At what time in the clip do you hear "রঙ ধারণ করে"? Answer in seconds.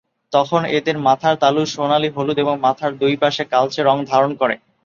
3.83-4.55